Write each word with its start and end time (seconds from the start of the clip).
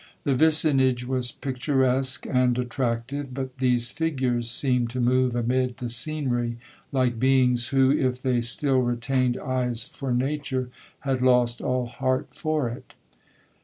The 0.23 0.33
vicinage 0.33 1.05
was 1.05 1.31
picturesque 1.31 2.25
and 2.25 2.57
attractive, 2.57 3.35
but 3.35 3.59
these 3.59 3.91
figures 3.91 4.49
seemed 4.49 4.89
to 4.89 4.99
move 4.99 5.35
amid 5.35 5.77
the 5.77 5.91
scenery 5.91 6.57
like 6.91 7.19
beings, 7.19 7.67
who, 7.67 7.91
if 7.91 8.19
they 8.19 8.41
still 8.41 8.79
retained 8.79 9.37
eyes 9.37 9.83
for 9.83 10.11
nature, 10.11 10.71
had 11.01 11.21
lost 11.21 11.61
all 11.61 11.85
heart 11.85 12.29
for 12.33 12.67
it. 12.67 12.95